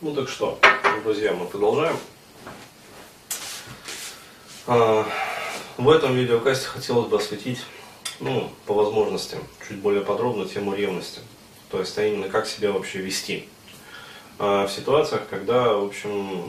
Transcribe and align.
Ну 0.00 0.14
так 0.14 0.28
что, 0.28 0.56
друзья, 1.02 1.32
мы 1.32 1.46
продолжаем. 1.46 1.96
А, 4.68 5.04
в 5.76 5.90
этом 5.90 6.14
видеокасте 6.14 6.68
хотелось 6.68 7.08
бы 7.08 7.16
осветить, 7.16 7.64
ну, 8.20 8.48
по 8.66 8.74
возможности, 8.74 9.38
чуть 9.66 9.78
более 9.78 10.02
подробно 10.02 10.46
тему 10.46 10.72
ревности. 10.72 11.18
То 11.72 11.80
есть, 11.80 11.98
а 11.98 12.06
именно, 12.06 12.28
как 12.28 12.46
себя 12.46 12.70
вообще 12.70 12.98
вести 12.98 13.48
а, 14.38 14.68
в 14.68 14.70
ситуациях, 14.70 15.22
когда, 15.28 15.74
в 15.74 15.86
общем, 15.86 16.44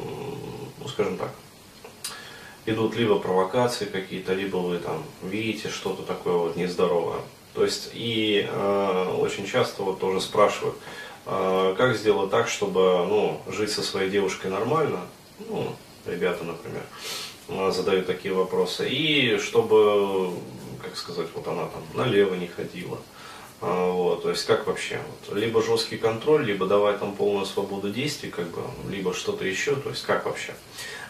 ну, 0.78 0.88
скажем 0.88 1.18
так, 1.18 1.32
идут 2.68 2.96
либо 2.96 3.18
провокации 3.18 3.86
какие-то, 3.86 4.36
либо 4.36 4.58
вы 4.58 4.78
там 4.78 5.04
видите 5.24 5.70
что-то 5.70 6.04
такое 6.04 6.36
вот 6.36 6.56
нездоровое. 6.56 7.22
То 7.56 7.66
есть, 7.66 7.90
и 7.94 8.48
э, 8.48 9.16
очень 9.18 9.48
часто 9.48 9.82
вот 9.82 10.00
тоже 10.00 10.22
спрашивают, 10.22 10.76
как 11.78 11.96
сделать 11.96 12.32
так, 12.32 12.48
чтобы, 12.48 13.06
ну, 13.08 13.42
жить 13.48 13.72
со 13.72 13.84
своей 13.84 14.10
девушкой 14.10 14.52
нормально, 14.52 15.02
ну, 15.48 15.76
ребята, 16.06 16.44
например, 16.44 17.72
задают 17.72 18.08
такие 18.08 18.34
вопросы, 18.34 18.90
и 18.90 19.38
чтобы, 19.38 20.34
как 20.82 20.96
сказать, 20.96 21.28
вот 21.36 21.48
она 21.48 21.68
там 21.68 21.84
налево 21.94 22.36
не 22.36 22.48
ходила, 22.48 22.98
а, 23.62 23.92
вот, 23.92 24.24
то 24.24 24.30
есть 24.30 24.46
как 24.46 24.68
вообще? 24.68 25.00
Вот, 25.28 25.36
либо 25.36 25.62
жесткий 25.62 25.98
контроль, 25.98 26.46
либо 26.46 26.66
давать 26.66 27.00
там 27.00 27.14
полную 27.14 27.46
свободу 27.46 27.90
действий, 27.90 28.30
как 28.30 28.48
бы, 28.48 28.62
либо 28.90 29.14
что-то 29.14 29.46
еще, 29.46 29.76
то 29.76 29.90
есть 29.90 30.06
как 30.06 30.26
вообще? 30.26 30.54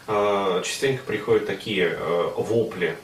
А, 0.08 0.62
частенько 0.64 1.04
приходят 1.04 1.46
такие 1.46 1.96
э, 1.96 2.32
вопли, 2.36 2.98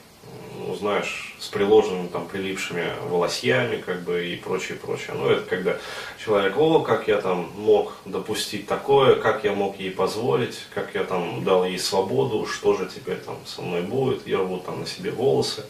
знаешь, 0.76 1.36
с 1.40 1.48
приложенными 1.48 2.08
там 2.08 2.28
прилипшими 2.28 2.86
волосьями, 3.10 3.78
как 3.78 4.02
бы, 4.02 4.26
и 4.28 4.36
прочее, 4.36 4.78
прочее. 4.78 5.16
Ну, 5.16 5.30
это 5.30 5.42
когда 5.50 5.78
человек, 6.24 6.58
о, 6.58 6.80
как 6.82 7.08
я 7.08 7.22
там 7.22 7.50
мог 7.58 7.94
допустить 8.06 8.68
такое, 8.68 9.16
как 9.16 9.44
я 9.44 9.54
мог 9.54 9.80
ей 9.80 9.92
позволить, 9.92 10.58
как 10.74 10.96
я 10.96 11.04
там 11.04 11.44
дал 11.44 11.66
ей 11.66 11.80
свободу, 11.80 12.46
что 12.46 12.76
же 12.76 12.86
теперь 12.88 13.18
там 13.18 13.38
со 13.46 13.62
мной 13.62 13.82
будет, 13.82 14.28
я 14.28 14.38
рву 14.38 14.58
там 14.58 14.82
на 14.82 14.86
себе 14.86 15.12
волосы. 15.12 15.66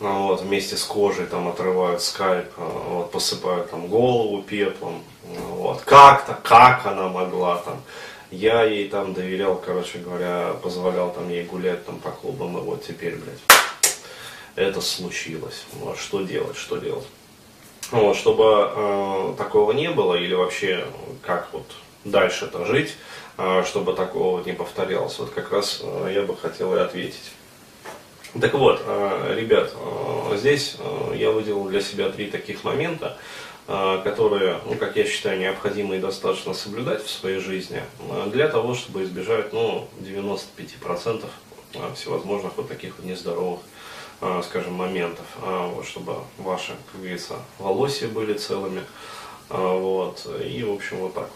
Ну, 0.00 0.28
вот, 0.28 0.42
вместе 0.42 0.76
с 0.76 0.84
кожей 0.84 1.26
там 1.26 1.48
отрывают 1.48 2.00
скальп, 2.02 2.52
а, 2.56 2.88
вот, 2.90 3.10
посыпают 3.10 3.70
там 3.70 3.88
голову 3.88 4.42
пеплом, 4.42 5.02
вот, 5.50 5.80
как-то, 5.80 6.38
как 6.44 6.86
она 6.86 7.08
могла 7.08 7.56
там, 7.56 7.82
я 8.30 8.62
ей 8.62 8.88
там 8.88 9.14
доверял, 9.14 9.56
короче 9.56 9.98
говоря, 9.98 10.52
позволял 10.62 11.10
там 11.12 11.28
ей 11.28 11.44
гулять 11.44 11.84
там 11.84 11.98
по 11.98 12.10
клубам, 12.10 12.58
и 12.58 12.60
вот 12.60 12.84
теперь, 12.84 13.16
блядь, 13.16 13.40
это 14.58 14.80
случилось, 14.80 15.64
вот, 15.74 15.98
что 15.98 16.22
делать, 16.22 16.56
что 16.56 16.76
делать. 16.78 17.06
Вот, 17.90 18.16
чтобы 18.16 18.44
э, 18.44 19.34
такого 19.38 19.72
не 19.72 19.90
было, 19.90 20.14
или 20.14 20.34
вообще 20.34 20.84
как 21.22 21.48
вот 21.52 21.64
дальше-то 22.04 22.64
жить, 22.66 22.94
э, 23.38 23.64
чтобы 23.66 23.94
такого 23.94 24.42
не 24.44 24.52
повторялось, 24.52 25.18
вот 25.18 25.30
как 25.30 25.52
раз 25.52 25.80
э, 25.82 26.12
я 26.14 26.22
бы 26.22 26.36
хотел 26.36 26.74
и 26.76 26.78
ответить. 26.78 27.32
Так 28.38 28.52
вот, 28.54 28.82
э, 28.84 29.34
ребят, 29.38 29.72
э, 29.74 30.36
здесь 30.36 30.76
э, 30.78 31.16
я 31.16 31.30
выделил 31.30 31.64
для 31.64 31.80
себя 31.80 32.10
три 32.10 32.30
таких 32.30 32.64
момента, 32.64 33.16
которые, 33.66 34.60
ну, 34.64 34.76
как 34.76 34.96
я 34.96 35.04
считаю, 35.04 35.38
необходимо 35.38 35.94
и 35.94 35.98
достаточно 35.98 36.54
соблюдать 36.54 37.04
в 37.04 37.10
своей 37.10 37.38
жизни, 37.38 37.82
для 38.28 38.48
того, 38.48 38.74
чтобы 38.74 39.02
избежать, 39.02 39.52
ну, 39.52 39.86
95% 40.00 41.26
всевозможных 41.94 42.56
вот 42.56 42.66
таких 42.66 42.96
вот 42.96 43.04
нездоровых, 43.04 43.60
скажем, 44.44 44.74
моментов, 44.74 45.26
вот, 45.40 45.86
чтобы 45.86 46.16
ваши, 46.38 46.72
как 46.90 47.00
говорится, 47.00 47.36
волосья 47.58 48.08
были 48.08 48.34
целыми, 48.34 48.82
вот, 49.48 50.26
и, 50.44 50.64
в 50.64 50.72
общем, 50.72 50.98
вот 50.98 51.14
так 51.14 51.28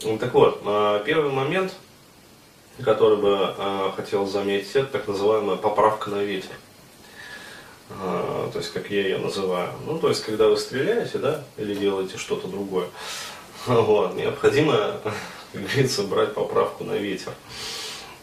вот. 0.00 0.18
Так 0.18 0.34
вот, 0.34 0.62
первый 1.04 1.30
момент– 1.30 1.74
который 2.82 3.16
бы 3.18 3.54
э, 3.56 3.90
хотел 3.96 4.26
заметить, 4.26 4.74
это 4.74 4.86
так 4.86 5.08
называемая 5.08 5.56
поправка 5.56 6.10
на 6.10 6.22
ветер. 6.22 6.52
Э, 7.90 8.48
то 8.52 8.58
есть, 8.58 8.72
как 8.72 8.90
я 8.90 9.02
ее 9.02 9.18
называю. 9.18 9.70
Ну, 9.86 9.98
то 9.98 10.08
есть, 10.08 10.24
когда 10.24 10.48
вы 10.48 10.56
стреляете, 10.56 11.18
да, 11.18 11.44
или 11.56 11.74
делаете 11.74 12.16
что-то 12.16 12.48
другое, 12.48 12.88
вот, 13.66 14.14
необходимо, 14.14 15.00
как 15.52 15.62
говорится, 15.62 16.02
брать 16.04 16.34
поправку 16.34 16.84
на 16.84 16.94
ветер. 16.96 17.32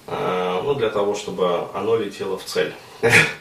Э, 0.07 0.61
ну, 0.63 0.73
для 0.73 0.89
того, 0.89 1.15
чтобы 1.15 1.67
оно 1.73 1.95
летело 1.95 2.37
в 2.37 2.43
цель. 2.45 2.73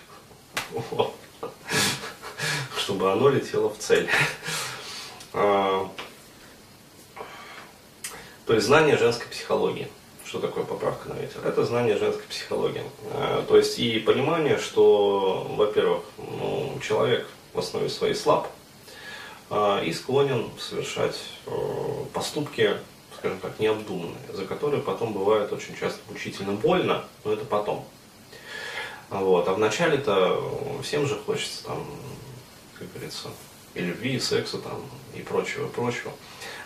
Чтобы 2.76 3.12
оно 3.12 3.28
летело 3.28 3.70
в 3.70 3.78
цель. 3.78 4.08
То 5.32 5.90
есть 8.48 8.66
знание 8.66 8.96
женской 8.96 9.28
психологии. 9.28 9.88
Что 10.24 10.40
такое 10.40 10.64
поправка 10.64 11.08
на 11.10 11.14
ветер? 11.14 11.40
Это 11.42 11.64
знание 11.64 11.96
женской 11.96 12.24
психологии. 12.28 12.82
Э, 13.12 13.42
то 13.48 13.56
есть 13.56 13.78
и 13.78 13.98
понимание, 13.98 14.58
что, 14.58 15.46
во-первых, 15.56 16.02
ну, 16.16 16.78
человек 16.86 17.26
в 17.54 17.58
основе 17.58 17.88
своей 17.88 18.14
слаб 18.14 18.48
э, 19.50 19.84
и 19.84 19.92
склонен 19.92 20.50
совершать 20.58 21.18
э, 21.46 21.50
поступки, 22.12 22.76
скажем 23.18 23.38
так, 23.40 23.58
необдуманные, 23.58 24.16
за 24.34 24.44
которые 24.44 24.82
потом 24.82 25.14
бывает 25.14 25.50
очень 25.50 25.74
часто 25.74 26.00
мучительно 26.10 26.52
больно, 26.52 27.04
но 27.24 27.32
это 27.32 27.46
потом. 27.46 27.86
Вот. 29.10 29.48
А 29.48 29.54
вначале-то 29.54 30.80
всем 30.82 31.06
же 31.06 31.16
хочется 31.16 31.64
там, 31.64 31.84
как 32.78 32.90
говорится, 32.92 33.28
и 33.74 33.80
любви, 33.80 34.14
и 34.14 34.20
секса 34.20 34.58
там, 34.58 34.82
и 35.14 35.22
прочего, 35.22 35.66
и 35.66 35.70
прочего. 35.70 36.12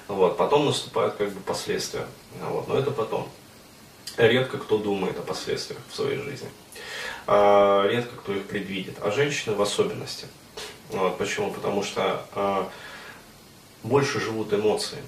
Вот. 0.09 0.37
Потом 0.37 0.67
наступают 0.67 1.15
как 1.15 1.31
бы 1.31 1.41
последствия. 1.41 2.07
Вот. 2.41 2.69
Но 2.69 2.79
это 2.79 2.91
потом 2.91 3.29
редко 4.17 4.59
кто 4.59 4.79
думает 4.79 5.19
о 5.19 5.23
последствиях 5.23 5.81
в 5.91 5.95
своей 5.95 6.19
жизни. 6.19 6.49
А, 7.27 7.87
редко 7.87 8.17
кто 8.17 8.35
их 8.35 8.47
предвидит, 8.47 8.97
а 9.01 9.11
женщины 9.11 9.55
в 9.55 9.63
особенности. 9.63 10.27
Вот, 10.91 11.17
почему? 11.19 11.53
Потому 11.53 11.83
что 11.83 12.27
а, 12.35 12.69
больше 13.83 14.21
живут 14.21 14.53
эмоции. 14.53 14.99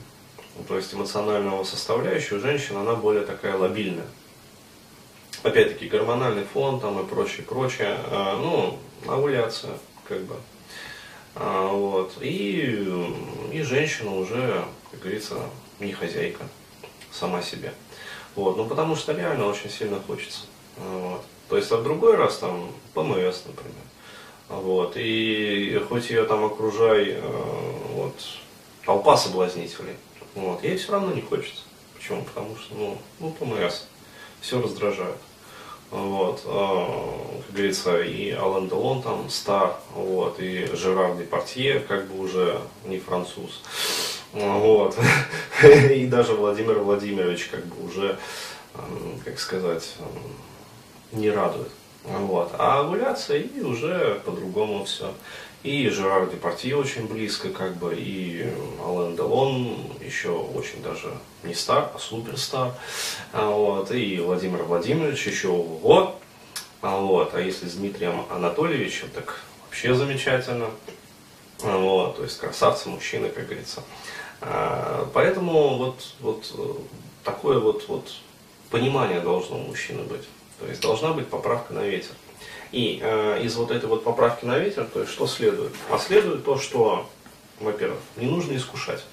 То 0.69 0.77
есть 0.77 0.95
эмоционального 0.95 1.65
составляющего 1.65 2.39
женщина, 2.39 2.81
она 2.81 2.95
более 2.95 3.25
такая 3.25 3.57
лобильная. 3.57 4.07
Опять-таки 5.45 5.89
гормональный 5.89 6.45
фон 6.45 6.81
там 6.81 6.99
и 6.99 7.07
прочее, 7.07 7.45
прочее. 7.47 7.99
А, 8.11 8.39
ну, 8.39 8.79
овуляция, 9.07 9.73
как 10.09 10.23
бы. 10.23 10.37
А, 11.35 11.69
вот. 11.69 12.15
И, 12.23 12.83
и 13.53 13.61
женщина 13.61 14.17
уже, 14.17 14.65
как 14.91 15.01
говорится, 15.01 15.37
не 15.81 15.93
хозяйка 15.93 16.45
сама 17.13 17.43
себе. 17.43 17.75
Вот, 18.35 18.57
ну 18.57 18.67
потому 18.67 18.97
что 18.97 19.13
реально 19.13 19.47
очень 19.47 19.69
сильно 19.69 20.01
хочется. 20.01 20.47
Вот. 20.79 21.23
То 21.51 21.59
есть, 21.59 21.71
а 21.73 21.77
в 21.77 21.85
другой 21.85 22.17
раз 22.17 22.39
там 22.39 22.73
ПМС, 22.95 23.43
например. 23.45 23.85
Вот. 24.49 24.95
И 24.97 25.79
хоть 25.91 26.09
ее 26.09 26.25
там 26.25 26.43
окружай, 26.43 27.21
вот, 27.93 28.15
толпа 28.87 29.19
соблазнителей, 29.19 29.97
вот, 30.35 30.65
ей 30.65 30.79
все 30.79 30.93
равно 30.93 31.13
не 31.13 31.21
хочется. 31.21 31.65
Почему? 31.95 32.23
Потому 32.23 32.57
что, 32.57 32.75
ну, 32.75 32.99
ну 33.21 33.31
ПМС, 33.31 33.83
все 34.41 34.63
раздражает. 34.63 35.19
Вот, 35.95 36.43
э, 36.45 36.87
как 37.47 37.55
говорится, 37.55 38.01
и 38.03 38.33
Алан 38.33 38.69
Делон 38.69 39.01
там 39.01 39.31
стар, 39.31 39.77
вот, 39.95 40.41
и 40.41 40.67
Жерар 40.75 41.17
Департье, 41.17 41.79
как 41.79 42.09
бы 42.09 42.19
уже 42.19 42.61
не 42.85 42.99
француз. 42.99 43.63
Вот. 44.33 44.99
И 45.63 46.07
даже 46.07 46.33
Владимир 46.35 46.81
Владимирович 46.81 47.47
как 47.53 47.65
бы 47.67 47.87
уже, 47.87 48.19
как 49.25 49.39
сказать, 49.39 49.95
не 51.13 51.31
радует. 51.31 51.71
Вот. 52.03 52.51
А 52.59 52.81
овуляция 52.81 53.39
и 53.39 53.61
уже 53.61 54.21
по-другому 54.25 54.85
все. 54.85 55.15
И 55.65 55.89
Жерар 55.89 56.29
Департье 56.29 56.77
очень 56.77 57.07
близко, 57.09 57.49
как 57.49 57.77
бы, 57.77 57.95
и 57.97 58.47
Ален 58.87 59.17
Делон 59.17 59.79
еще 60.05 60.29
очень 60.29 60.83
даже 60.83 61.11
не 61.43 61.55
стар, 61.55 61.91
а 61.95 61.99
суперстар. 61.99 62.75
Вот. 63.33 63.91
И 63.91 64.21
Владимир 64.21 64.65
Владимирович 64.65 65.27
еще 65.27 65.49
вот. 65.49 66.21
Вот. 66.83 67.35
А 67.35 67.41
если 67.41 67.67
с 67.67 67.77
Дмитрием 67.77 68.27
Анатольевичем, 68.29 69.09
так 69.15 69.41
вообще 69.65 69.95
замечательно. 69.95 70.69
Вот. 71.61 72.19
То 72.19 72.25
есть 72.25 72.39
красавцы, 72.39 72.91
мужчины, 72.91 73.31
как 73.31 73.47
говорится. 73.47 73.83
А, 74.43 75.09
поэтому 75.15 75.79
вот, 75.79 76.15
вот 76.21 76.85
такое 77.25 77.59
вот, 77.59 77.89
вот 77.89 78.13
понимание 78.69 79.21
должно 79.21 79.57
у 79.57 79.61
мужчины 79.61 80.03
быть. 80.03 80.29
То 80.61 80.67
есть 80.67 80.83
должна 80.83 81.15
быть 81.15 81.29
поправка 81.29 81.73
на 81.73 81.81
ветер. 81.81 82.13
И 82.73 83.01
э, 83.03 83.43
из 83.43 83.57
вот 83.57 83.71
этой 83.71 83.87
вот 83.87 84.05
поправки 84.05 84.45
на 84.45 84.59
ветер, 84.59 84.87
то 84.93 85.01
есть 85.01 85.13
что 85.13 85.27
следует? 85.27 85.73
А 85.91 85.99
следует 85.99 86.45
то, 86.45 86.59
что, 86.59 87.09
во-первых, 87.61 88.01
не 88.17 88.27
нужно 88.27 88.57
искушать. 88.57 89.05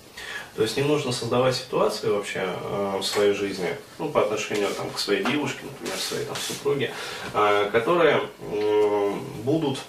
То 0.55 0.63
есть 0.63 0.75
не 0.75 0.83
нужно 0.83 1.13
создавать 1.13 1.55
ситуации 1.55 2.09
вообще 2.09 2.43
э, 2.43 2.97
в 2.99 3.03
своей 3.03 3.33
жизни, 3.33 3.77
ну, 3.99 4.09
по 4.09 4.21
отношению 4.21 4.67
там, 4.73 4.89
к 4.89 4.99
своей 4.99 5.23
девушке, 5.23 5.59
например, 5.63 5.97
своей 5.97 6.25
там, 6.25 6.35
супруге, 6.35 6.91
э, 7.33 7.69
которые 7.71 8.23
э, 8.41 9.13
будут, 9.43 9.79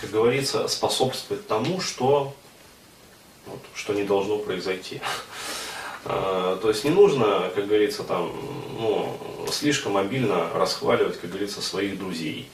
как 0.00 0.10
говорится, 0.10 0.68
способствовать 0.68 1.48
тому, 1.48 1.80
что 1.80 2.34
вот, 3.46 3.58
что 3.74 3.94
не 3.94 4.04
должно 4.04 4.38
произойти. 4.38 5.00
То 6.04 6.64
есть 6.64 6.82
не 6.82 6.90
нужно, 6.90 7.48
как 7.54 7.68
говорится, 7.68 8.02
там, 8.02 8.32
ну, 8.76 9.16
слишком 9.52 9.96
обильно 9.96 10.50
расхваливать, 10.52 11.20
как 11.20 11.30
говорится, 11.30 11.62
своих 11.62 11.96
друзей. 11.96 12.48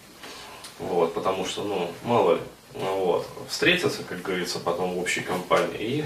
Вот, 0.78 1.14
потому 1.14 1.44
что, 1.44 1.64
ну, 1.64 1.90
мало 2.04 2.34
ли, 2.34 2.40
вот, 2.75 3.26
встретятся, 3.48 4.02
как 4.04 4.22
говорится, 4.22 4.58
потом 4.58 4.94
в 4.94 4.98
общей 4.98 5.20
компании 5.20 5.78
и 5.80 6.04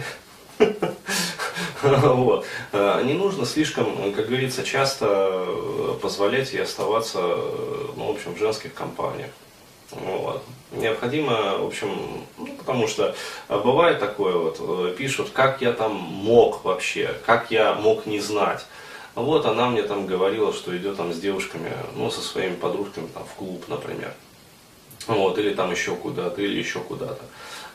вот. 1.83 2.47
Не 2.73 3.15
нужно 3.15 3.47
слишком, 3.47 4.13
как 4.13 4.29
говорится, 4.29 4.63
часто 4.63 5.47
позволять 6.01 6.53
ей 6.53 6.63
оставаться, 6.63 7.21
ну, 7.21 8.07
в 8.07 8.11
общем, 8.11 8.35
в 8.35 8.39
женских 8.39 8.75
компаниях. 8.75 9.31
Вот. 9.91 10.43
Необходимо, 10.71 11.59
в 11.59 11.67
общем, 11.67 12.25
ну, 12.39 12.47
потому 12.57 12.89
что 12.89 13.15
бывает 13.49 13.99
такое 13.99 14.37
вот, 14.37 14.97
пишут, 14.97 15.31
как 15.31 15.61
я 15.61 15.73
там 15.73 15.95
мог 15.95 16.65
вообще, 16.65 17.15
как 17.27 17.51
я 17.51 17.75
мог 17.75 18.07
не 18.07 18.21
знать. 18.21 18.65
Вот 19.15 19.45
она 19.45 19.69
мне 19.69 19.83
там 19.83 20.07
говорила, 20.07 20.55
что 20.55 20.75
идет 20.75 20.97
там 20.97 21.13
с 21.13 21.19
девушками, 21.19 21.73
ну, 21.95 22.11
со 22.11 22.23
своими 22.23 22.55
подружками 22.55 23.09
там 23.13 23.25
в 23.25 23.35
клуб, 23.35 23.65
например. 23.69 24.15
Вот, 25.07 25.39
или 25.39 25.55
там 25.55 25.71
еще 25.71 25.97
куда-то, 25.97 26.41
или 26.41 26.59
еще 26.59 26.81
куда-то. 26.81 27.23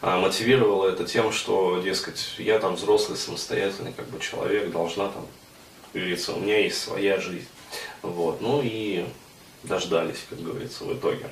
А 0.02 0.20
мотивировала 0.20 0.88
это 0.88 1.06
тем, 1.06 1.32
что, 1.32 1.82
дескать, 1.84 2.36
я 2.38 2.60
там 2.60 2.76
взрослый, 2.76 3.18
самостоятельный 3.18 3.94
как 3.94 4.08
бы 4.08 4.20
человек, 4.20 4.72
должна 4.72 5.06
там, 5.06 5.26
как 5.92 6.02
говорится, 6.02 6.34
у 6.34 6.40
меня 6.40 6.60
есть 6.60 6.82
своя 6.82 7.20
жизнь. 7.20 7.48
Вот, 8.02 8.42
ну 8.42 8.62
и 8.64 9.06
дождались, 9.64 10.24
как 10.30 10.42
говорится, 10.42 10.84
в 10.84 10.94
итоге. 10.94 11.30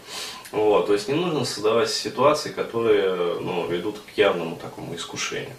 Вот, 0.52 0.88
то 0.88 0.94
есть 0.94 1.08
не 1.08 1.14
нужно 1.14 1.46
создавать 1.46 1.90
ситуации, 1.90 2.50
которые 2.50 3.40
ну, 3.40 3.68
ведут 3.68 4.00
к 4.00 4.18
явному 4.18 4.56
такому 4.56 4.96
искушению. 4.96 5.56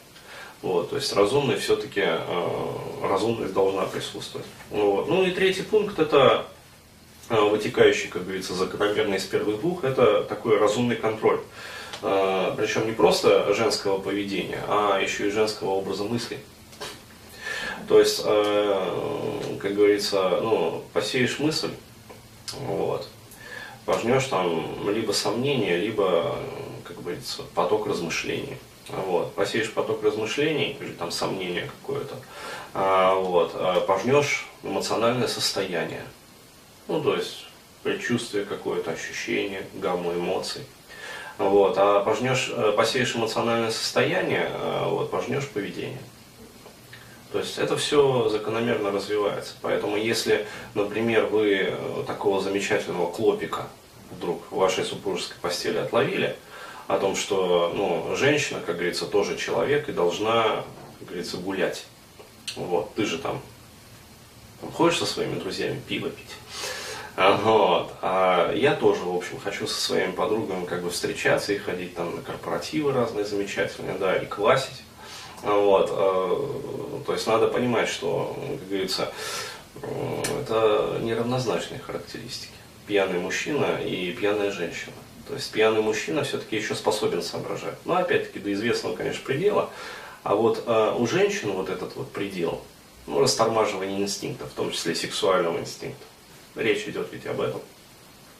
Вот, 0.63 0.91
то 0.91 0.97
есть 0.97 1.13
разумный 1.13 1.57
все-таки, 1.57 2.03
э, 2.05 2.69
разумность 3.03 3.53
должна 3.53 3.85
присутствовать. 3.85 4.47
Вот. 4.71 5.07
Ну 5.09 5.25
и 5.25 5.31
третий 5.31 5.63
пункт 5.63 5.99
это 5.99 6.47
вытекающий, 7.29 8.09
как 8.09 8.25
говорится, 8.25 8.55
закономерно 8.55 9.15
из 9.15 9.25
первых 9.25 9.61
двух, 9.61 9.85
это 9.85 10.23
такой 10.25 10.59
разумный 10.59 10.97
контроль. 10.97 11.41
Э, 12.03 12.53
причем 12.57 12.87
не 12.87 12.93
просто 12.93 13.53
женского 13.55 13.99
поведения, 13.99 14.63
а 14.69 15.01
еще 15.01 15.29
и 15.29 15.31
женского 15.31 15.71
образа 15.71 16.05
мысли. 16.05 16.39
То 17.89 17.99
есть, 17.99 18.23
э, 18.25 19.59
как 19.61 19.75
говорится, 19.75 20.41
ну, 20.41 20.85
посеешь 20.93 21.39
мысль, 21.39 21.71
вот, 22.61 23.09
пожнешь 23.85 24.25
там 24.25 24.89
либо 24.91 25.13
сомнения, 25.13 25.77
либо, 25.79 26.37
как 26.85 27.01
говорится, 27.01 27.43
поток 27.55 27.87
размышлений. 27.87 28.57
Вот, 28.89 29.35
посеешь 29.35 29.73
поток 29.73 30.03
размышлений 30.05 30.77
или 30.81 30.93
там 30.93 31.11
сомнения 31.11 31.69
какое-то, 31.81 32.15
а, 32.73 33.17
вот, 33.17 33.51
а 33.55 33.81
пожнешь 33.81 34.47
эмоциональное 34.63 35.27
состояние. 35.27 36.05
Ну, 36.89 37.03
то 37.03 37.17
есть 37.17 37.47
предчувствие 37.83 38.45
какое-то, 38.45 38.93
ощущение, 38.93 39.67
гамму 39.75 40.13
эмоций. 40.13 40.63
Вот, 41.39 41.77
а 41.77 42.01
пожнешь, 42.01 42.51
э, 42.51 42.73
посеешь 42.77 43.15
эмоциональное 43.15 43.71
состояние, 43.71 44.49
э, 44.51 44.89
вот, 44.89 45.11
пожнешь 45.11 45.49
поведение. 45.49 46.01
То 47.33 47.39
есть 47.39 47.59
это 47.59 47.77
все 47.77 48.29
закономерно 48.29 48.91
развивается. 48.91 49.55
Поэтому 49.61 49.97
если, 49.97 50.47
например, 50.75 51.27
вы 51.27 51.69
э, 51.69 52.05
такого 52.07 52.41
замечательного 52.41 53.11
клопика 53.11 53.67
вдруг 54.11 54.43
в 54.51 54.57
вашей 54.57 54.85
супружеской 54.85 55.37
постели 55.41 55.77
отловили, 55.77 56.37
о 56.87 56.99
том, 56.99 57.17
что 57.17 57.73
ну, 57.75 58.15
женщина, 58.17 58.61
как 58.65 58.77
говорится, 58.77 59.07
тоже 59.07 59.37
человек 59.37 59.89
и 59.89 59.93
должна, 59.93 60.65
как 60.99 61.09
говорится, 61.09 61.37
гулять. 61.37 61.85
Вот, 62.55 62.95
ты 62.95 63.05
же 63.05 63.19
там, 63.19 63.43
там 64.61 64.73
ходишь 64.73 64.99
со 64.99 65.07
своими 65.07 65.39
друзьями 65.39 65.81
пиво 65.87 66.11
пить. 66.11 66.37
Вот. 67.17 67.93
А 68.03 68.53
я 68.53 68.75
тоже, 68.75 69.01
в 69.05 69.15
общем, 69.15 69.41
хочу 69.41 69.67
со 69.67 69.81
своими 69.81 70.13
подругами 70.13 70.67
как 70.67 70.83
бы 70.83 70.91
встречаться 70.91 71.53
и 71.53 71.59
ходить 71.59 71.95
там 71.95 72.15
на 72.15 72.23
корпоративы 72.23 72.93
разные 72.93 73.25
замечательные, 73.25 73.97
да, 73.99 74.17
и 74.17 74.27
классить. 74.27 74.83
Вот. 75.43 75.89
А, 75.93 77.03
то 77.07 77.13
есть 77.13 77.27
надо 77.27 77.49
понимать, 77.49 77.89
что, 77.89 78.37
как 78.59 78.69
говорится, 78.69 79.13
это 79.83 80.99
неравнозначные 81.03 81.81
характеристики. 81.81 82.53
Пьяный 82.87 83.19
мужчина 83.19 83.81
и 83.83 84.13
пьяная 84.13 84.51
женщина. 84.51 84.93
То 85.27 85.35
есть 85.35 85.51
пьяный 85.51 85.83
мужчина 85.83 86.23
все-таки 86.23 86.57
еще 86.57 86.75
способен 86.75 87.23
соображать. 87.23 87.75
Но 87.85 87.97
опять-таки 87.97 88.39
до 88.39 88.53
известного, 88.53 88.95
конечно, 88.95 89.25
предела. 89.25 89.71
А 90.23 90.35
вот 90.35 90.63
э, 90.67 90.95
у 90.99 91.07
женщин 91.07 91.53
вот 91.53 91.69
этот 91.69 91.97
вот 91.97 92.11
предел, 92.13 92.61
ну, 93.07 93.21
растормаживание 93.21 94.01
инстинктов, 94.01 94.51
в 94.51 94.55
том 94.55 94.71
числе 94.73 94.95
сексуального 94.95 95.59
инстинкта, 95.59 96.05
речь 96.55 96.87
идет 96.87 97.09
ведь 97.13 97.27
об 97.27 97.41
этом. 97.41 97.61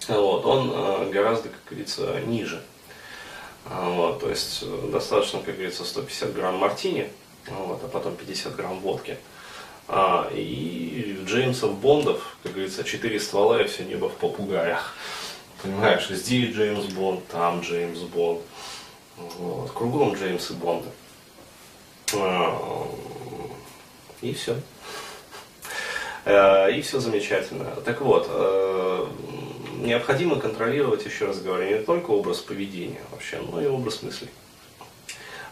Вот, 0.09 0.45
он 0.45 0.73
э, 0.73 1.11
гораздо, 1.11 1.49
как 1.49 1.61
говорится, 1.69 2.21
ниже. 2.27 2.63
А, 3.65 3.89
вот, 3.91 4.21
то 4.21 4.31
есть 4.31 4.61
э, 4.63 4.89
достаточно, 4.93 5.41
как 5.41 5.55
говорится, 5.55 5.85
150 5.85 6.35
грамм 6.35 6.57
мартини, 6.57 7.11
вот, 7.49 7.83
а 7.83 7.89
потом 7.89 8.17
50 8.17 8.55
грамм 8.55 8.81
водки. 8.81 9.17
А, 9.89 10.29
и 10.33 11.21
Джеймсов 11.25 11.79
Бондов, 11.79 12.37
как 12.43 12.53
говорится, 12.53 12.85
четыре 12.85 13.21
ствола 13.21 13.63
и 13.63 13.67
все 13.67 13.85
небо 13.85 14.09
в 14.09 14.17
попугаях. 14.17 14.95
Понимаешь, 15.63 16.09
здесь 16.09 16.55
Джеймс 16.55 16.87
Бонд, 16.87 17.27
там 17.29 17.61
Джеймс 17.61 18.01
Бонд. 18.01 18.43
Вот, 19.17 19.71
кругом 19.73 20.15
Джеймсы 20.15 20.53
Бонды. 20.55 20.89
А, 22.15 22.89
и 24.23 24.33
все. 24.33 24.57
Э, 26.25 26.71
и 26.73 26.81
все 26.83 27.01
замечательно. 27.01 27.67
Так 27.85 28.01
вот, 28.01 28.27
э, 28.29 29.07
необходимо 29.79 30.37
контролировать, 30.37 31.05
еще 31.05 31.27
раз 31.27 31.41
говорю, 31.41 31.69
не 31.69 31.83
только 31.83 32.11
образ 32.11 32.39
поведения 32.39 33.01
вообще, 33.11 33.41
но 33.51 33.61
и 33.61 33.67
образ 33.67 34.03
мыслей. 34.03 34.29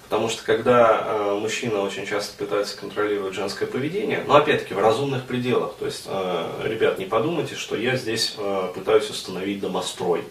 Потому 0.04 0.28
что 0.28 0.44
когда 0.44 1.02
э, 1.02 1.38
мужчина 1.40 1.80
очень 1.80 2.06
часто 2.06 2.36
пытается 2.36 2.76
контролировать 2.76 3.34
женское 3.34 3.66
поведение, 3.66 4.22
но 4.26 4.36
опять-таки 4.36 4.74
в 4.74 4.78
разумных 4.78 5.24
пределах, 5.24 5.74
то 5.78 5.86
есть, 5.86 6.04
э, 6.06 6.60
ребят, 6.64 6.98
не 6.98 7.06
подумайте, 7.06 7.54
что 7.54 7.74
я 7.74 7.96
здесь 7.96 8.34
э, 8.36 8.68
пытаюсь 8.74 9.08
установить 9.08 9.60
домострой. 9.60 10.22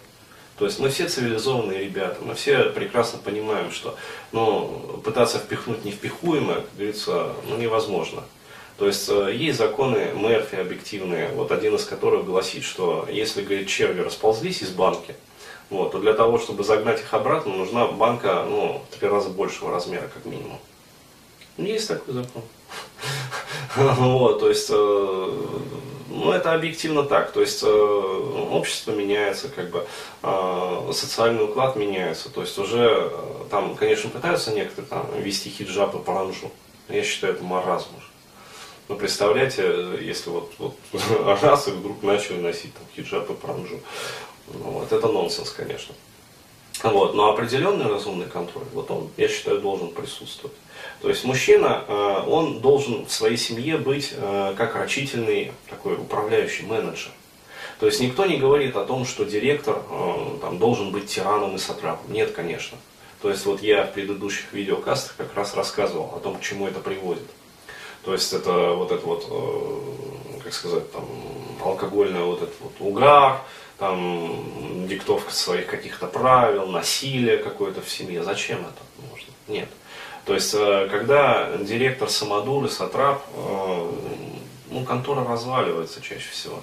То 0.58 0.66
есть 0.66 0.78
мы 0.78 0.88
все 0.88 1.08
цивилизованные 1.08 1.84
ребята, 1.84 2.18
мы 2.22 2.34
все 2.34 2.64
прекрасно 2.70 3.18
понимаем, 3.18 3.72
что 3.72 3.96
ну, 4.30 5.00
пытаться 5.04 5.38
впихнуть 5.38 5.84
невпихуемое, 5.84 6.56
как 6.56 6.74
говорится, 6.76 7.32
ну, 7.48 7.56
невозможно. 7.56 8.22
То 8.78 8.86
есть 8.86 9.08
э, 9.08 9.32
есть 9.34 9.58
законы 9.58 10.12
Мерфи 10.14 10.56
объективные, 10.56 11.28
вот 11.30 11.50
один 11.50 11.74
из 11.74 11.84
которых 11.84 12.24
гласит, 12.24 12.64
что 12.64 13.06
если, 13.10 13.42
говорит, 13.42 13.68
черви 13.68 14.00
расползлись 14.00 14.62
из 14.62 14.70
банки, 14.70 15.14
вот, 15.70 15.92
то 15.92 15.98
для 15.98 16.12
того, 16.12 16.38
чтобы 16.38 16.62
загнать 16.62 17.00
их 17.00 17.12
обратно, 17.14 17.54
нужна 17.54 17.86
банка, 17.86 18.44
ну, 18.48 18.82
в 18.90 18.96
три 18.96 19.08
раза 19.08 19.30
большего 19.30 19.70
размера, 19.70 20.08
как 20.12 20.24
минимум. 20.24 20.58
Есть 21.56 21.88
такой 21.88 22.14
закон. 22.14 22.42
Вот, 23.76 24.40
то 24.40 24.48
есть, 24.48 24.70
э, 24.70 24.74
ну, 24.74 25.50
это 26.44 26.54
объективно 26.54 27.04
так. 27.04 27.32
То 27.32 27.40
есть, 27.40 27.62
э, 27.62 27.66
общество 27.66 28.92
меняется, 28.92 29.48
как 29.48 29.70
бы, 29.70 29.86
социальный 30.92 31.44
уклад 31.44 31.76
меняется. 31.76 32.28
То 32.28 32.42
есть, 32.42 32.58
уже 32.58 33.10
там, 33.50 33.74
конечно, 33.76 34.10
пытаются 34.10 34.52
некоторые 34.52 34.88
там 34.88 35.06
вести 35.22 35.48
хиджаб 35.48 35.94
и 35.94 35.98
паранжу. 35.98 36.50
Я 36.88 37.02
считаю, 37.02 37.34
это 37.34 37.42
маразм 37.42 37.88
уже. 37.96 38.06
Ну, 38.88 38.96
представляете, 38.96 39.98
если 40.02 40.28
вот, 40.28 40.52
вот 40.58 40.76
раз 41.42 41.68
и 41.68 41.70
вдруг 41.70 42.02
начали 42.02 42.36
носить 42.40 42.74
там, 42.74 42.84
хиджаб 42.94 43.30
и 43.30 43.34
паранджу. 43.34 43.80
Ну, 44.48 44.70
вот, 44.70 44.92
это 44.92 45.08
нонсенс, 45.08 45.50
конечно. 45.50 45.94
Вот, 46.84 47.14
но 47.14 47.30
определенный 47.30 47.86
разумный 47.86 48.26
контроль, 48.26 48.66
вот 48.74 48.90
он, 48.90 49.08
я 49.16 49.26
считаю, 49.26 49.58
должен 49.58 49.88
присутствовать. 49.88 50.54
То 51.00 51.08
есть 51.08 51.24
мужчина, 51.24 51.82
э, 51.88 52.22
он 52.26 52.60
должен 52.60 53.06
в 53.06 53.10
своей 53.10 53.38
семье 53.38 53.78
быть 53.78 54.12
э, 54.14 54.54
как 54.56 54.76
рачительный 54.76 55.52
такой 55.70 55.94
управляющий 55.94 56.64
менеджер. 56.64 57.10
То 57.80 57.86
есть 57.86 58.00
никто 58.00 58.26
не 58.26 58.36
говорит 58.36 58.76
о 58.76 58.84
том, 58.84 59.06
что 59.06 59.24
директор 59.24 59.78
э, 59.90 60.38
там, 60.42 60.58
должен 60.58 60.92
быть 60.92 61.06
тираном 61.06 61.56
и 61.56 61.58
сатрапом. 61.58 62.12
Нет, 62.12 62.32
конечно. 62.32 62.76
То 63.22 63.30
есть 63.30 63.46
вот 63.46 63.62
я 63.62 63.84
в 63.84 63.92
предыдущих 63.92 64.52
видеокастах 64.52 65.16
как 65.16 65.34
раз 65.34 65.54
рассказывал 65.54 66.12
о 66.14 66.20
том, 66.20 66.36
к 66.36 66.42
чему 66.42 66.66
это 66.66 66.80
приводит. 66.80 67.24
То 68.04 68.12
есть 68.12 68.30
это 68.34 68.72
вот 68.74 68.92
это 68.92 69.06
вот, 69.06 69.26
как 70.42 70.52
сказать, 70.52 70.92
там, 70.92 71.08
алкогольный 71.64 72.20
вот 72.20 72.42
этот 72.42 72.54
вот 72.60 72.72
угар, 72.80 73.40
там, 73.78 74.86
диктовка 74.86 75.32
своих 75.32 75.66
каких-то 75.66 76.06
правил, 76.06 76.66
насилие 76.66 77.38
какое-то 77.38 77.80
в 77.80 77.90
семье. 77.90 78.22
Зачем 78.22 78.60
это 78.60 79.10
нужно? 79.10 79.32
Нет. 79.48 79.68
То 80.24 80.34
есть, 80.34 80.54
э, 80.54 80.88
когда 80.90 81.56
директор 81.58 82.08
самодур 82.08 82.64
и 82.64 82.68
сатрап, 82.68 83.24
э, 83.34 83.90
ну, 84.70 84.84
контора 84.84 85.24
разваливается 85.24 86.00
чаще 86.00 86.30
всего. 86.30 86.60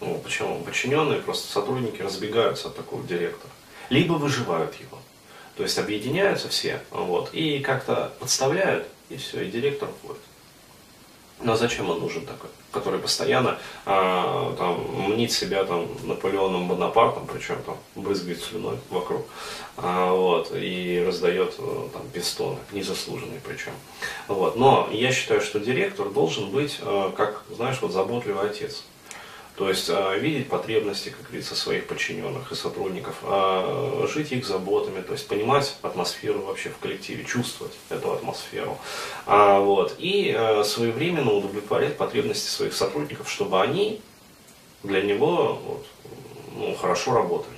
Ну, 0.00 0.18
почему? 0.22 0.60
Подчиненные, 0.60 1.20
просто 1.20 1.50
сотрудники 1.52 2.02
разбегаются 2.02 2.68
от 2.68 2.76
такого 2.76 3.02
директора. 3.02 3.52
Либо 3.90 4.14
выживают 4.14 4.74
его. 4.80 4.98
То 5.56 5.62
есть 5.62 5.78
объединяются 5.78 6.48
все, 6.48 6.82
вот, 6.90 7.32
и 7.32 7.60
как-то 7.60 8.12
подставляют, 8.20 8.86
и 9.08 9.16
все, 9.16 9.42
и 9.42 9.50
директор 9.50 9.88
уходит. 9.88 10.20
Но 11.40 11.54
зачем 11.54 11.90
он 11.90 12.00
нужен 12.00 12.24
такой, 12.24 12.48
который 12.72 12.98
постоянно 12.98 13.58
а, 13.84 14.54
там, 14.56 15.10
мнит 15.10 15.30
себя 15.30 15.64
там, 15.64 15.86
Наполеоном 16.04 16.66
Бонапартом, 16.66 17.26
причем 17.26 17.62
там 17.62 17.76
брызгает 17.94 18.42
слюной 18.42 18.78
вокруг, 18.88 19.26
а, 19.76 20.12
вот, 20.12 20.50
и 20.54 21.02
раздает 21.06 21.54
э, 21.58 21.88
там, 21.92 22.02
пистоны, 22.12 22.58
незаслуженные 22.72 23.40
причем. 23.46 23.72
Вот. 24.28 24.56
Но 24.56 24.88
я 24.90 25.12
считаю, 25.12 25.42
что 25.42 25.60
директор 25.60 26.08
должен 26.08 26.50
быть, 26.50 26.78
а, 26.80 27.12
как, 27.12 27.42
знаешь, 27.54 27.78
вот 27.82 27.92
заботливый 27.92 28.48
отец. 28.48 28.84
То 29.56 29.70
есть 29.70 29.88
э, 29.88 30.18
видеть 30.18 30.48
потребности, 30.48 31.08
как 31.08 31.22
говорится, 31.22 31.56
своих 31.56 31.86
подчиненных 31.86 32.52
и 32.52 32.54
сотрудников, 32.54 33.16
э, 33.22 34.06
жить 34.12 34.30
их 34.32 34.46
заботами, 34.46 35.00
то 35.00 35.12
есть 35.12 35.26
понимать 35.26 35.76
атмосферу 35.80 36.42
вообще 36.42 36.68
в 36.68 36.78
коллективе, 36.78 37.24
чувствовать 37.24 37.72
эту 37.88 38.12
атмосферу. 38.12 38.76
А, 39.24 39.58
вот, 39.60 39.96
и 39.98 40.30
своевременно 40.64 41.32
удовлетворять 41.32 41.96
потребности 41.96 42.48
своих 42.48 42.74
сотрудников, 42.74 43.30
чтобы 43.30 43.60
они 43.62 44.00
для 44.82 45.00
него 45.00 45.58
вот, 45.64 45.86
ну, 46.54 46.74
хорошо 46.74 47.14
работали. 47.14 47.55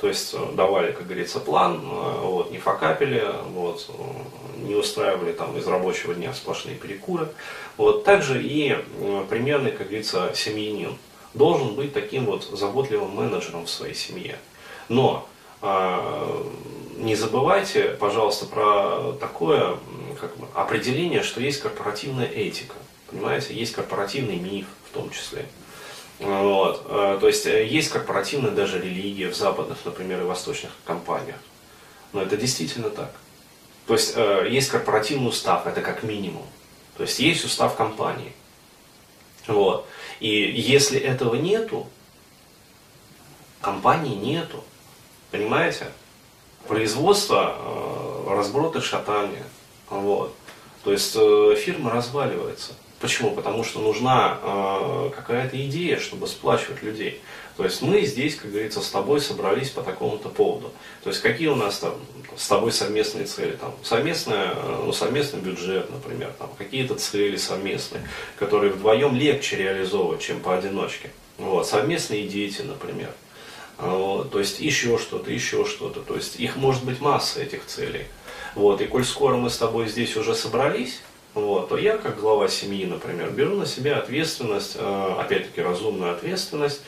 То 0.00 0.08
есть 0.08 0.34
э, 0.34 0.38
давали, 0.54 0.92
как 0.92 1.06
говорится, 1.06 1.40
план, 1.40 1.80
э, 1.82 2.20
вот, 2.22 2.50
не 2.50 2.58
факапили, 2.58 3.24
вот, 3.52 3.88
э, 3.88 4.62
не 4.62 4.74
устраивали 4.74 5.32
там 5.32 5.56
из 5.56 5.66
рабочего 5.66 6.14
дня 6.14 6.32
сплошные 6.32 6.76
перекуры. 6.76 7.28
Вот. 7.76 8.04
Также 8.04 8.42
и 8.42 8.76
примерный, 9.28 9.72
как 9.72 9.88
говорится, 9.88 10.32
семьянин 10.34 10.96
должен 11.34 11.74
быть 11.74 11.92
таким 11.92 12.26
вот 12.26 12.44
заботливым 12.44 13.10
менеджером 13.10 13.66
в 13.66 13.70
своей 13.70 13.94
семье. 13.94 14.38
Но 14.88 15.28
не 16.96 17.14
забывайте, 17.14 17.96
пожалуйста, 18.00 18.46
про 18.46 19.12
такое 19.20 19.76
как 20.20 20.36
бы, 20.36 20.46
определение, 20.54 21.22
что 21.22 21.40
есть 21.40 21.60
корпоративная 21.60 22.26
этика. 22.26 22.74
Понимаете, 23.10 23.54
есть 23.54 23.72
корпоративный 23.72 24.36
миф 24.36 24.66
в 24.90 24.94
том 24.94 25.10
числе. 25.10 25.46
Вот. 26.18 26.84
Э, 26.88 27.18
то 27.20 27.28
есть 27.28 27.46
э, 27.46 27.66
есть 27.66 27.90
корпоративная 27.90 28.50
даже 28.50 28.80
религия 28.80 29.28
в 29.28 29.36
западных, 29.36 29.78
например, 29.84 30.20
и 30.20 30.24
восточных 30.24 30.72
компаниях. 30.84 31.38
Но 32.12 32.22
это 32.22 32.36
действительно 32.36 32.90
так. 32.90 33.12
То 33.86 33.94
есть 33.94 34.14
э, 34.16 34.48
есть 34.50 34.68
корпоративный 34.68 35.28
устав, 35.28 35.66
это 35.66 35.80
как 35.80 36.02
минимум. 36.02 36.44
То 36.96 37.04
есть 37.04 37.20
есть 37.20 37.44
устав 37.44 37.76
компании. 37.76 38.32
Вот. 39.46 39.86
И 40.18 40.28
если 40.28 40.98
этого 40.98 41.36
нету, 41.36 41.86
компании 43.60 44.16
нету. 44.16 44.64
Понимаете? 45.30 45.86
Производство, 46.66 48.26
разброд 48.28 48.76
и 48.76 48.80
шатание. 48.80 49.44
Вот. 49.88 50.34
То 50.82 50.92
есть 50.92 51.12
фирма 51.12 51.90
разваливается. 51.90 52.72
Почему? 53.00 53.30
Потому 53.30 53.62
что 53.62 53.80
нужна 53.80 54.38
э, 54.42 55.10
какая-то 55.14 55.56
идея, 55.66 55.98
чтобы 55.98 56.26
сплачивать 56.26 56.82
людей. 56.82 57.20
То 57.56 57.64
есть 57.64 57.82
мы 57.82 58.02
здесь, 58.02 58.36
как 58.36 58.50
говорится, 58.50 58.80
с 58.80 58.88
тобой 58.88 59.20
собрались 59.20 59.70
по 59.70 59.82
такому-то 59.82 60.28
поводу. 60.28 60.72
То 61.02 61.10
есть 61.10 61.22
какие 61.22 61.48
у 61.48 61.56
нас 61.56 61.78
там 61.78 61.94
с 62.36 62.46
тобой 62.46 62.72
совместные 62.72 63.26
цели? 63.26 63.52
Там, 63.52 63.74
совместная, 63.82 64.54
ну, 64.54 64.92
совместный 64.92 65.40
бюджет, 65.40 65.90
например, 65.90 66.32
там, 66.38 66.50
какие-то 66.56 66.94
цели 66.94 67.36
совместные, 67.36 68.08
которые 68.38 68.72
вдвоем 68.72 69.14
легче 69.16 69.56
реализовывать, 69.56 70.20
чем 70.20 70.40
поодиночке. 70.40 71.10
Вот, 71.36 71.66
совместные 71.66 72.28
дети, 72.28 72.62
например. 72.62 73.10
Вот, 73.78 74.32
то 74.32 74.40
есть 74.40 74.60
еще 74.60 74.98
что-то, 74.98 75.30
еще 75.30 75.64
что-то. 75.64 76.00
То 76.00 76.16
есть 76.16 76.40
их 76.40 76.56
может 76.56 76.84
быть 76.84 77.00
масса 77.00 77.40
этих 77.40 77.64
целей. 77.66 78.06
Вот, 78.54 78.80
и 78.80 78.86
коль 78.86 79.04
скоро 79.04 79.36
мы 79.36 79.50
с 79.50 79.58
тобой 79.58 79.88
здесь 79.88 80.16
уже 80.16 80.34
собрались, 80.34 81.00
вот, 81.34 81.68
то 81.68 81.76
я, 81.76 81.98
как 81.98 82.20
глава 82.20 82.48
семьи, 82.48 82.84
например, 82.86 83.30
беру 83.30 83.56
на 83.56 83.66
себя 83.66 83.98
ответственность, 83.98 84.76
э, 84.76 85.14
опять-таки 85.18 85.60
разумную 85.60 86.12
ответственность, 86.12 86.80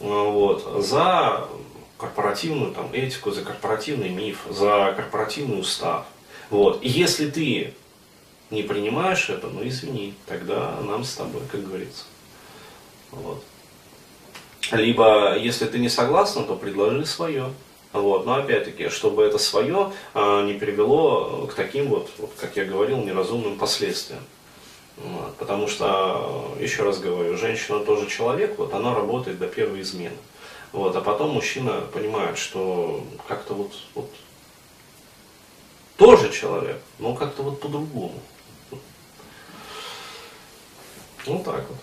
э, 0.00 0.04
вот, 0.04 0.84
за 0.84 1.48
корпоративную 1.98 2.72
там, 2.72 2.90
этику, 2.92 3.30
за 3.30 3.42
корпоративный 3.42 4.10
миф, 4.10 4.40
за 4.50 4.92
корпоративный 4.96 5.60
устав. 5.60 6.04
Вот. 6.50 6.82
И 6.82 6.88
если 6.88 7.30
ты 7.30 7.74
не 8.50 8.62
принимаешь 8.62 9.28
это, 9.28 9.48
ну 9.48 9.66
извини, 9.66 10.14
тогда 10.26 10.76
нам 10.82 11.04
с 11.04 11.14
тобой, 11.14 11.42
как 11.50 11.66
говорится. 11.66 12.04
Вот. 13.10 13.42
Либо, 14.72 15.36
если 15.36 15.66
ты 15.66 15.78
не 15.78 15.88
согласна, 15.88 16.42
то 16.42 16.54
предложи 16.56 17.04
свое. 17.06 17.52
Вот. 17.92 18.26
Но 18.26 18.34
опять-таки, 18.34 18.88
чтобы 18.88 19.22
это 19.22 19.38
свое 19.38 19.92
а, 20.14 20.44
не 20.44 20.54
привело 20.54 21.46
к 21.46 21.54
таким 21.54 21.88
вот, 21.88 22.10
вот, 22.18 22.32
как 22.38 22.56
я 22.56 22.64
говорил, 22.64 22.98
неразумным 22.98 23.58
последствиям. 23.58 24.22
Вот. 24.96 25.36
Потому 25.36 25.68
что, 25.68 26.54
еще 26.58 26.82
раз 26.82 26.98
говорю, 26.98 27.36
женщина 27.36 27.80
тоже 27.80 28.08
человек, 28.08 28.58
вот 28.58 28.72
она 28.74 28.94
работает 28.94 29.38
до 29.38 29.46
первой 29.46 29.80
измены. 29.82 30.16
Вот, 30.72 30.94
а 30.94 31.00
потом 31.00 31.30
мужчина 31.30 31.80
понимает, 31.92 32.36
что 32.36 33.02
как-то 33.28 33.54
вот, 33.54 33.72
вот 33.94 34.10
тоже 35.96 36.30
человек, 36.30 36.80
но 36.98 37.14
как-то 37.14 37.42
вот 37.42 37.60
по-другому. 37.60 38.20
Вот 41.24 41.44
так 41.44 41.64
вот. 41.68 41.78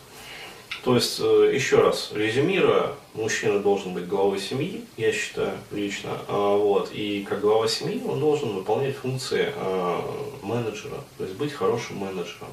То 0.84 0.96
есть, 0.96 1.20
э, 1.22 1.52
еще 1.54 1.80
раз, 1.80 2.12
резюмируя, 2.14 2.92
мужчина 3.14 3.60
должен 3.60 3.94
быть 3.94 4.06
главой 4.06 4.38
семьи, 4.38 4.84
я 4.98 5.14
считаю, 5.14 5.58
лично. 5.72 6.10
А, 6.28 6.58
вот, 6.58 6.92
и 6.92 7.24
как 7.24 7.40
глава 7.40 7.70
семьи 7.70 8.02
он 8.06 8.20
должен 8.20 8.50
выполнять 8.50 8.98
функции 8.98 9.54
а, 9.56 10.04
менеджера, 10.42 10.98
то 11.18 11.24
есть 11.24 11.38
быть 11.38 11.54
хорошим 11.54 12.00
менеджером. 12.00 12.50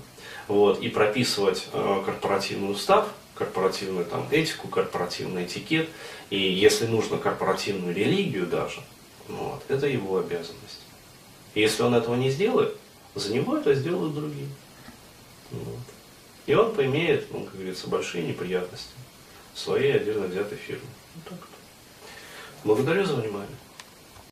Вот, 0.47 0.81
и 0.81 0.89
прописывать 0.89 1.67
а, 1.73 2.05
корпоративный 2.05 2.71
устав, 2.71 3.09
корпоративную 3.35 4.05
там, 4.05 4.25
этику, 4.31 4.69
корпоративный 4.69 5.47
этикет, 5.47 5.89
и 6.31 6.39
если 6.39 6.87
нужно 6.87 7.19
корпоративную 7.19 7.93
религию 7.93 8.47
даже, 8.47 8.81
вот, 9.27 9.61
это 9.67 9.89
его 9.89 10.19
обязанность. 10.19 10.83
И 11.55 11.61
если 11.61 11.83
он 11.83 11.95
этого 11.97 12.15
не 12.15 12.31
сделает, 12.31 12.77
за 13.17 13.35
него 13.35 13.57
это 13.57 13.75
сделают 13.75 14.15
другие. 14.15 14.47
Вот. 15.51 16.00
И 16.47 16.55
он 16.55 16.75
поимеет, 16.75 17.33
ну, 17.33 17.45
как 17.45 17.55
говорится, 17.55 17.89
большие 17.89 18.27
неприятности 18.27 18.95
в 19.55 19.59
своей 19.59 19.95
отдельно 19.95 20.27
взятой 20.27 20.59
фирме. 20.59 20.83
Вот 21.15 21.25
так 21.25 21.39
вот. 21.39 21.49
Благодарю 22.65 23.05
за 23.05 23.15
внимание. 23.15 23.57